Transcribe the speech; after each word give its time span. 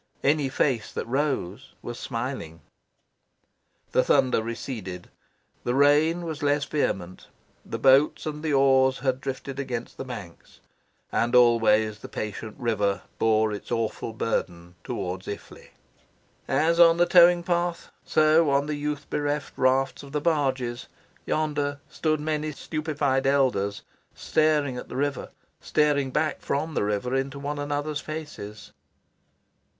Any 0.23 0.49
face 0.49 0.91
that 0.93 1.05
rose 1.05 1.75
was 1.83 1.99
smiling. 1.99 2.61
The 3.91 4.03
thunder 4.03 4.41
receded; 4.41 5.11
the 5.63 5.75
rain 5.75 6.23
was 6.25 6.41
less 6.41 6.65
vehement: 6.65 7.27
the 7.63 7.77
boats 7.77 8.25
and 8.25 8.41
the 8.41 8.51
oars 8.51 8.97
had 8.97 9.21
drifted 9.21 9.59
against 9.59 9.97
the 9.97 10.03
banks. 10.03 10.59
And 11.11 11.35
always 11.35 11.99
the 11.99 12.09
patient 12.09 12.55
river 12.57 13.03
bore 13.19 13.53
its 13.53 13.71
awful 13.71 14.11
burden 14.11 14.73
towards 14.83 15.27
Iffley. 15.27 15.67
As 16.47 16.79
on 16.79 16.97
the 16.97 17.05
towing 17.05 17.43
path, 17.43 17.91
so 18.03 18.49
on 18.49 18.65
the 18.65 18.73
youth 18.77 19.07
bereft 19.07 19.53
rafts 19.55 20.01
of 20.01 20.13
the 20.13 20.19
barges, 20.19 20.87
yonder, 21.27 21.79
stood 21.89 22.19
many 22.19 22.53
stupefied 22.53 23.27
elders, 23.27 23.83
staring 24.15 24.77
at 24.77 24.89
the 24.89 24.95
river, 24.95 25.29
staring 25.59 26.09
back 26.09 26.39
from 26.41 26.73
the 26.73 26.83
river 26.83 27.13
into 27.13 27.37
one 27.37 27.59
another's 27.59 27.99
faces. 28.01 28.71